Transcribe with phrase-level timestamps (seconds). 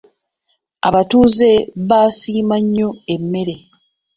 [0.87, 1.49] Abatuuze
[1.89, 3.55] baasiima nnyo emmere.